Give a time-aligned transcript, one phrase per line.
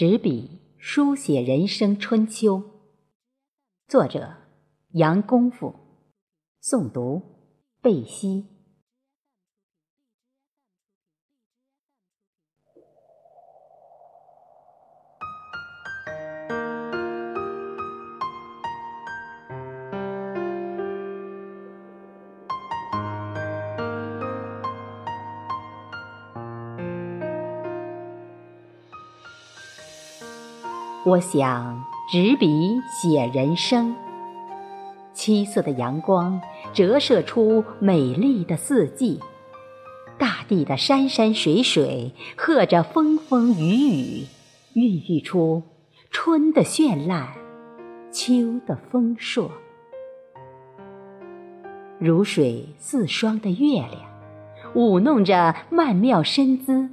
[0.00, 2.62] 执笔书写人生春秋，
[3.86, 4.34] 作者
[4.92, 5.74] 杨功夫，
[6.62, 7.20] 诵读
[7.82, 8.46] 贝西。
[31.06, 33.96] 我想执笔写人生。
[35.14, 36.38] 七色的阳光
[36.74, 39.18] 折射出美丽的四季，
[40.18, 44.26] 大地的山山水水和着风风雨雨，
[44.74, 45.62] 孕育出
[46.10, 47.32] 春的绚烂，
[48.12, 49.50] 秋的丰硕。
[51.98, 54.02] 如水似霜的月亮，
[54.74, 56.90] 舞弄着曼妙身姿；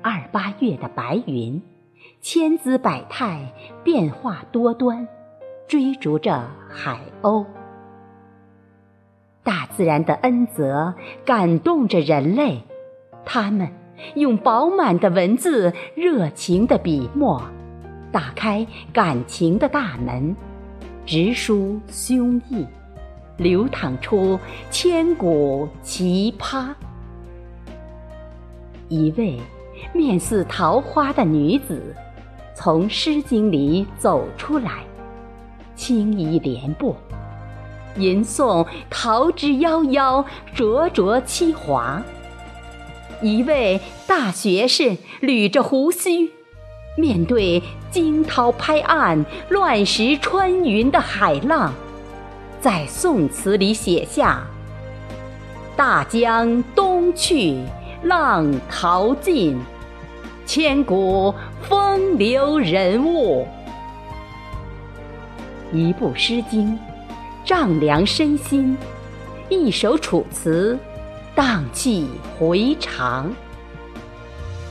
[0.00, 1.60] 二八月的白云。
[2.22, 3.50] 千姿百态，
[3.82, 5.08] 变化多端，
[5.66, 7.46] 追逐着海鸥。
[9.42, 10.92] 大自然的恩泽
[11.24, 12.62] 感动着人类，
[13.24, 13.72] 他们
[14.16, 17.42] 用饱满的文字、热情的笔墨，
[18.12, 20.36] 打开感情的大门，
[21.06, 22.66] 直抒胸臆，
[23.38, 24.38] 流淌出
[24.70, 26.68] 千古奇葩。
[28.88, 29.40] 一位
[29.94, 31.96] 面似桃花的女子。
[32.62, 34.84] 从《诗经》里走出来，
[35.74, 36.94] 轻移莲步，
[37.96, 40.22] 吟诵桃之夭夭，
[40.54, 42.02] 灼灼其华。
[43.22, 46.30] 一位大学士捋着胡须，
[46.98, 51.72] 面对惊涛拍岸、乱石穿云的海浪，
[52.60, 54.46] 在宋词里写下
[55.74, 57.56] ：“大江东去，
[58.02, 59.58] 浪淘尽。”
[60.44, 61.32] 千古
[61.68, 63.46] 风流人物，
[65.72, 66.68] 一部《诗经》
[67.44, 68.74] 丈量身心；
[69.48, 70.78] 一首《楚辞》
[71.36, 73.30] 荡气回肠。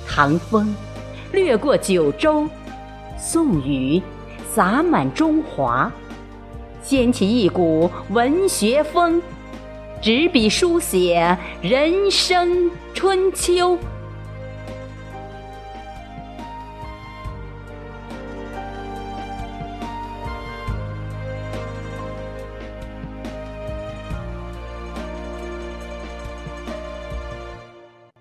[0.08, 0.76] 唐风
[1.32, 2.48] 掠过九州，
[3.18, 4.02] 宋雨
[4.52, 5.92] 洒满中华，
[6.82, 9.22] 掀起一股文学风，
[10.02, 13.78] 执笔书写人生春秋。